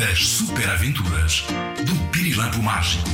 [0.00, 1.44] As super aventuras
[1.84, 3.08] do Pirilampo Mágico.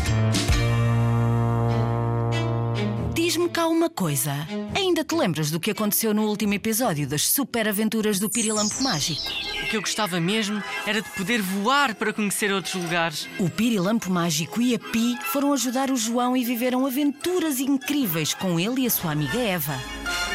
[3.15, 4.33] Diz-me cá uma coisa.
[4.77, 9.23] Ainda te lembras do que aconteceu no último episódio das super aventuras do Pirilampo Mágico?
[9.63, 13.27] O que eu gostava mesmo era de poder voar para conhecer outros lugares.
[13.39, 18.61] O Pirilampo Mágico e a Pi foram ajudar o João e viveram aventuras incríveis com
[18.61, 19.81] ele e a sua amiga Eva.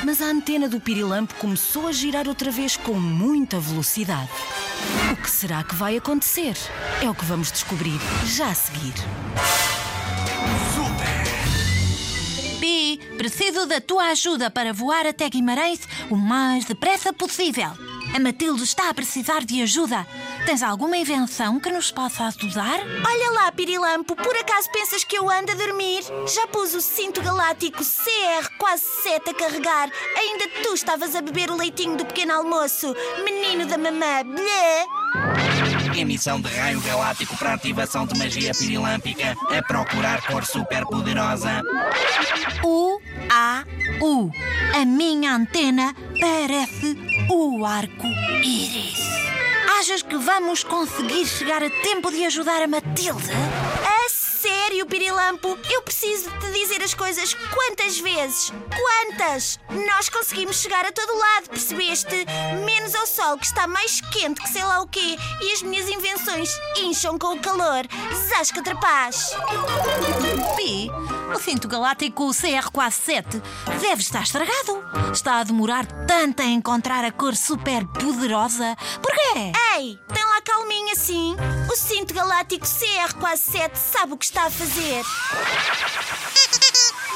[0.06, 4.30] Mas a antena do Pirilampo começou a girar outra vez com muita velocidade.
[5.12, 6.56] O que será que vai acontecer?
[7.04, 8.94] É o que vamos descobrir já a seguir.
[12.60, 17.72] Pi, preciso da tua ajuda para voar até Guimarães o mais depressa possível.
[18.14, 20.08] A Matilde está a precisar de ajuda.
[20.46, 22.80] Tens alguma invenção que nos possa ajudar?
[23.06, 26.04] Olha lá, Pirilampo, por acaso pensas que eu ando a dormir?
[26.28, 29.92] Já pus o cinto galáctico CR quase 7 a carregar.
[30.18, 32.96] Ainda tu estavas a beber o leitinho do pequeno almoço.
[33.24, 34.86] Menino da mamã, blé!
[35.96, 39.36] Emissão de raio galáctico para ativação de magia pirilâmpica.
[39.56, 41.62] A procurar cor super poderosa.
[42.64, 43.64] U, A,
[44.02, 44.32] U.
[44.74, 46.98] A minha antena parece
[47.30, 49.19] o arco-íris.
[49.80, 53.30] Achas que vamos conseguir chegar a tempo de ajudar a Matilde?
[53.86, 55.58] A sério, Pirilampo?
[55.72, 58.52] Eu preciso de te dizer as coisas quantas vezes?
[58.76, 59.58] Quantas?
[59.70, 62.26] Nós conseguimos chegar a todo lado, percebeste?
[62.66, 65.88] Menos ao sol, que está mais quente que sei lá o quê, e as minhas
[65.88, 67.88] invenções incham com o calor.
[68.28, 69.34] Zasca trapaz!
[70.58, 70.92] Pi,
[71.34, 73.42] o cinto galáctico CR-7
[73.82, 74.84] deve estar estragado.
[75.14, 78.76] Está a demorar tanto a encontrar a cor super poderosa.
[79.02, 79.52] Porquê?
[79.76, 81.36] Ei, tem lá calminha sim.
[81.72, 85.04] O cinto galáctico CR-7 sabe o que está a fazer.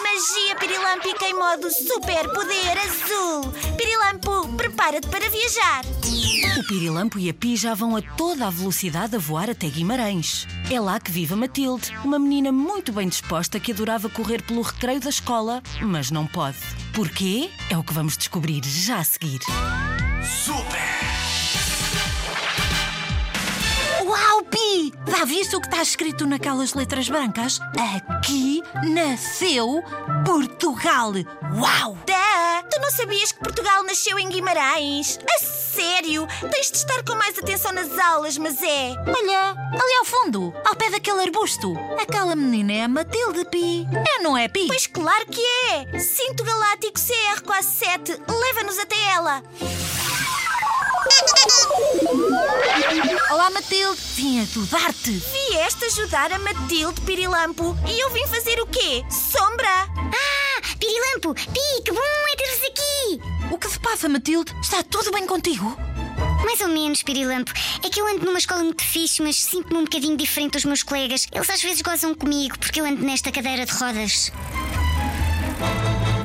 [0.04, 3.52] Magia pirilâmpica em modo super poder azul.
[4.56, 5.84] Prepara-te para viajar.
[6.58, 10.48] O Pirilampo e a Pi já vão a toda a velocidade a voar até Guimarães.
[10.72, 14.62] É lá que vive a Matilde, uma menina muito bem disposta que adorava correr pelo
[14.62, 16.58] recreio da escola, mas não pode.
[16.94, 17.50] Porquê?
[17.70, 19.40] É o que vamos descobrir já a seguir.
[24.06, 24.94] Uau, Pi!
[25.08, 27.60] Já viste o que está escrito naquelas letras brancas?
[28.06, 28.62] Aqui
[28.94, 29.82] nasceu
[30.26, 31.14] Portugal.
[31.56, 31.98] Uau!
[32.74, 35.20] Tu não sabias que Portugal nasceu em Guimarães?
[35.30, 36.28] A sério?
[36.52, 38.96] Tens de estar com mais atenção nas aulas, mas é.
[39.16, 41.78] Olha, ali ao fundo, ao pé daquele arbusto.
[42.02, 43.88] Aquela menina é a Matilde, Pi.
[44.18, 44.66] É, não é, Pi?
[44.66, 45.40] Pois claro que
[45.70, 46.00] é!
[46.00, 49.44] Cinto Galáctico CR quase 7, leva-nos até ela!
[53.30, 54.02] Olá, Matilde.
[54.16, 55.12] Vim ajudar-te.
[55.12, 59.04] Vieste ajudar a Matilde Pirilampo e eu vim fazer o quê?
[59.12, 59.68] Sombra!
[59.68, 60.33] Ah,
[60.84, 63.54] Pirilampo, Pi, que bom é ter-vos aqui!
[63.54, 64.54] O que se passa, Matilde?
[64.62, 65.78] Está tudo bem contigo?
[66.44, 67.54] Mais ou menos, Pirilampo.
[67.82, 70.84] É que eu ando numa escola muito fixe, mas sinto-me um bocadinho diferente dos meus
[70.84, 71.26] colegas.
[71.32, 74.30] Eles às vezes gozam comigo porque eu ando nesta cadeira de rodas.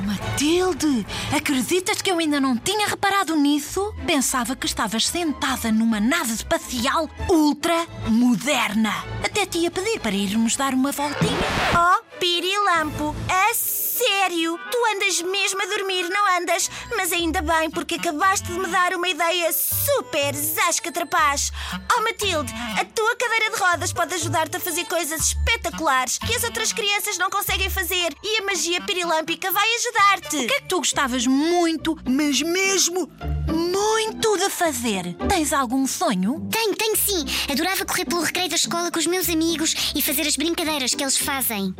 [0.05, 3.93] Matilde, acreditas que eu ainda não tinha reparado nisso?
[4.05, 9.05] Pensava que estavas sentada numa nave espacial ultra moderna.
[9.23, 11.39] Até te ia pedir para irmos dar uma voltinha.
[11.73, 13.51] Oh, Pirilampo, a
[13.99, 14.57] sério?
[14.71, 16.71] Tu andas mesmo a dormir, não andas?
[16.95, 21.51] Mas ainda bem, porque acabaste de me dar uma ideia super zasca trapaz.
[21.97, 26.43] Oh, Matilde, a tua cadeira de rodas pode ajudar-te a fazer coisas espetaculares que as
[26.45, 30.37] outras crianças não conseguem fazer e a magia pirilâmpica vai ajudar-te.
[30.37, 33.11] O que é que tu gostavas muito, mas mesmo
[33.47, 35.13] muito de fazer?
[35.27, 36.47] Tens algum sonho?
[36.49, 37.25] Tenho, tenho sim.
[37.51, 41.03] Adorava correr pelo recreio da escola com os meus amigos e fazer as brincadeiras que
[41.03, 41.75] eles fazem.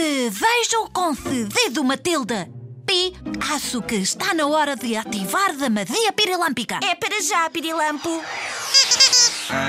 [0.00, 2.48] Desejo concedido, Matilde.
[2.86, 3.12] Pi,
[3.52, 6.80] acho que está na hora de ativar a magia pirilâmpica.
[6.82, 8.08] É para já, Pirilampo.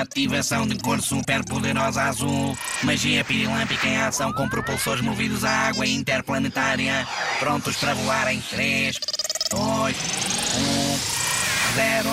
[0.00, 2.56] Ativação de cor super poderosa azul.
[2.82, 7.06] Magia pirilâmpica em ação com propulsores movidos à água interplanetária.
[7.38, 8.98] Prontos para voar em 3,
[9.50, 9.96] 2,
[10.56, 10.98] 1,
[11.74, 12.08] 0.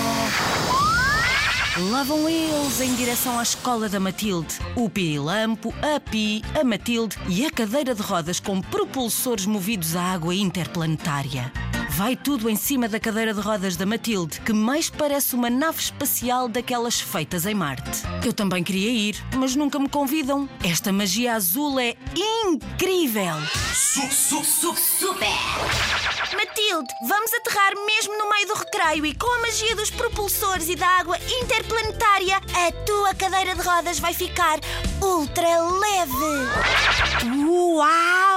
[1.78, 4.56] Vão eles em direção à escola da Matilde.
[4.76, 10.02] O Pirilampo, a Pi, a Matilde e a cadeira de rodas com propulsores movidos à
[10.02, 11.52] água interplanetária.
[11.92, 15.80] Vai tudo em cima da cadeira de rodas da Matilde, que mais parece uma nave
[15.80, 18.02] espacial daquelas feitas em Marte.
[18.26, 20.50] Eu também queria ir, mas nunca me convidam.
[20.64, 21.96] Esta magia azul é
[22.46, 23.36] incrível!
[26.72, 30.88] Vamos aterrar mesmo no meio do recreio e com a magia dos propulsores e da
[30.88, 34.60] água interplanetária, a tua cadeira de rodas vai ficar
[35.02, 35.48] ultra
[35.80, 36.14] leve.
[37.48, 38.29] Uau!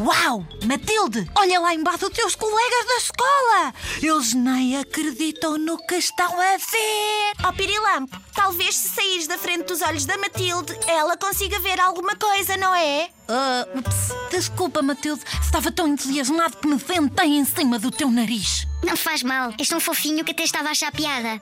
[0.00, 0.44] Uau!
[0.64, 3.74] Matilde, olha lá embaixo os teus colegas da escola!
[4.02, 7.32] Eles nem acreditam no que estão a ver!
[7.44, 12.16] Ó Pirilampo, talvez se saíres da frente dos olhos da Matilde, ela consiga ver alguma
[12.16, 13.08] coisa, não é?
[13.28, 15.22] Ah, ups, desculpa, Matilde.
[15.40, 18.66] Estava tão entusiasmado que me sentei em cima do teu nariz.
[18.82, 21.40] Não faz mal, és tão fofinho que até estava a achar piada.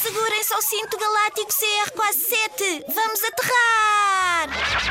[0.00, 2.84] Segurem-se ao cinto galáctico CR47.
[2.94, 4.09] Vamos aterrar!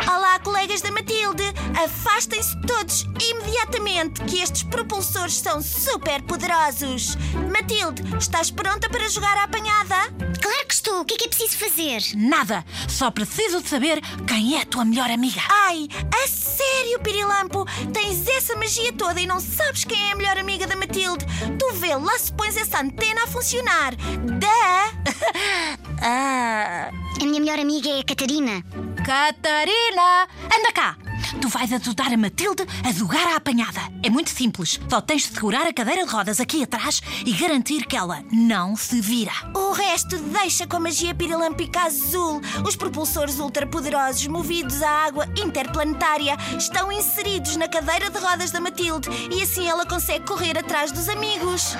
[0.07, 1.41] Olá, colegas da Matilde.
[1.83, 7.15] Afastem-se todos imediatamente, que estes propulsores são super poderosos.
[7.51, 9.95] Matilde, estás pronta para jogar à apanhada?
[10.39, 11.99] Claro que estou, o que é que é preciso fazer?
[12.15, 12.63] Nada.
[12.87, 15.41] Só preciso de saber quem é a tua melhor amiga.
[15.49, 17.65] Ai, a sério, Pirilampo?
[17.91, 21.25] Tens essa magia toda e não sabes quem é a melhor amiga da Matilde?
[21.57, 23.95] Tu vê lá se pões essa antena a funcionar.
[23.95, 25.79] Da!
[26.01, 26.89] Ah.
[27.21, 28.63] A minha melhor amiga é a Catarina.
[29.05, 30.27] Catarina!
[30.45, 30.97] Anda cá!
[31.41, 33.81] Tu vais ajudar a Matilde a jogar à apanhada.
[34.01, 34.79] É muito simples.
[34.89, 38.75] Só tens de segurar a cadeira de rodas aqui atrás e garantir que ela não
[38.75, 39.33] se vira.
[39.53, 42.41] O resto deixa com a magia pirilâmpica azul.
[42.65, 49.09] Os propulsores ultrapoderosos movidos à água interplanetária estão inseridos na cadeira de rodas da Matilde
[49.29, 51.75] e assim ela consegue correr atrás dos amigos.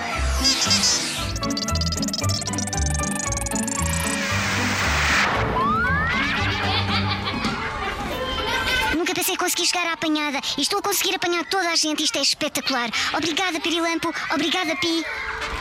[9.50, 12.04] Conseguir chegar à apanhada e estou a conseguir apanhar toda a gente.
[12.04, 12.88] Isto é espetacular.
[13.18, 14.14] Obrigada, Pirilampo.
[14.32, 15.04] Obrigada, Pi.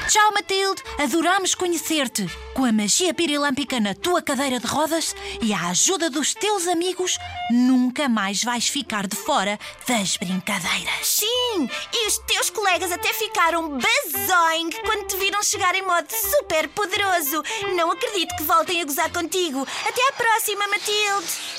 [0.07, 0.83] Tchau, Matilde!
[0.99, 2.27] Adoramos conhecer-te.
[2.53, 7.17] Com a magia pirilâmpica na tua cadeira de rodas e a ajuda dos teus amigos,
[7.51, 11.07] nunca mais vais ficar de fora das brincadeiras.
[11.07, 16.69] Sim, e os teus colegas até ficaram bazoing quando te viram chegar em modo super
[16.69, 17.43] poderoso.
[17.75, 19.67] Não acredito que voltem a gozar contigo.
[19.87, 21.58] Até à próxima, Matilde.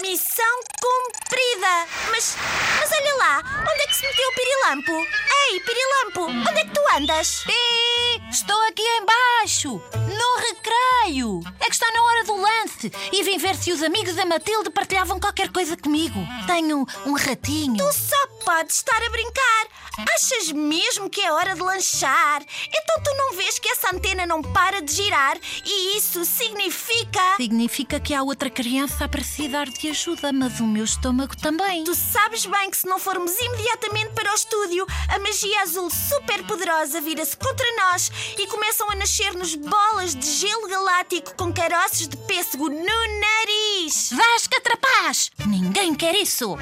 [0.00, 1.86] Missão cumprida!
[2.10, 2.36] Mas,
[2.78, 4.92] mas olha lá, onde é que se meteu o Pirilampo?
[4.92, 7.44] Ei, Pirilampo, onde é que tu andas?
[7.44, 11.40] Pi, estou aqui embaixo, no recreio.
[11.60, 14.70] É que está na hora do lance e vim ver se os amigos da Matilde
[14.70, 16.18] partilhavam qualquer coisa comigo.
[16.46, 17.76] Tenho um ratinho.
[17.76, 19.66] Tu só podes estar a brincar.
[20.14, 22.42] Achas mesmo que é hora de lanchar?
[22.68, 27.36] Então tu não vês que essa antena não para de girar e isso significa.
[27.36, 31.84] Significa que há outra criança a precisar de ajuda, mas o meu estômago também.
[31.84, 36.44] Tu sabes bem que se não formos imediatamente para o estúdio, a magia azul super
[36.46, 42.16] poderosa vira-se contra nós e começam a nascer-nos bolas de gelo galáctico com caroços de
[42.16, 43.59] pêssego no nariz.
[43.90, 45.32] Vasca trapaz!
[45.44, 46.56] Ninguém quer isso!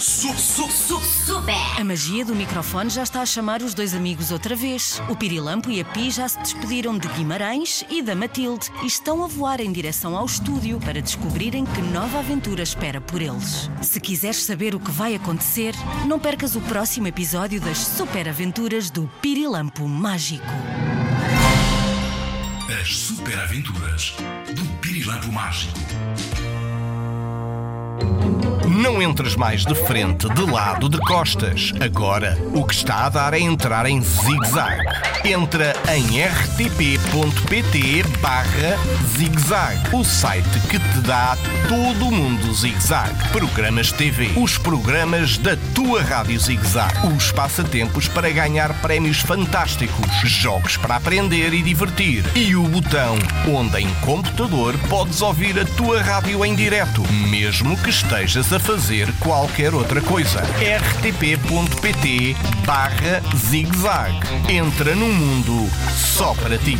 [0.00, 1.02] Su, su, su.
[1.76, 5.02] A magia do microfone já está a chamar os dois amigos outra vez.
[5.08, 9.24] O Pirilampo e a Pi já se despediram de Guimarães e da Matilde e estão
[9.24, 13.68] a voar em direção ao estúdio para descobrirem que nova aventura espera por eles.
[13.82, 15.74] Se quiseres saber o que vai acontecer,
[16.06, 20.46] não percas o próximo episódio das super aventuras do Pirilampo Mágico.
[22.82, 24.16] As super aventuras
[24.56, 25.78] do Pirilampo Mágico.
[28.66, 31.72] Não entres mais de frente, de lado, de costas.
[31.80, 34.82] Agora, o que está a dar é entrar em zigue-zague.
[35.24, 38.76] Entra em rtp.pt barra
[39.16, 41.36] zigue-zague, o site que te dá
[41.68, 43.28] todo o mundo zigue-zague.
[43.28, 50.76] Programas TV, os programas da tua rádio zigue-zague, os passatempos para ganhar prémios fantásticos, jogos
[50.76, 53.16] para aprender e divertir e o botão
[53.48, 57.90] onde em computador podes ouvir a tua rádio em direto, mesmo que
[58.50, 60.40] a fazer qualquer outra coisa.
[60.40, 62.34] rtp.pt
[62.64, 64.26] barra zigue-zague.
[64.48, 66.78] Entra num mundo só para ti.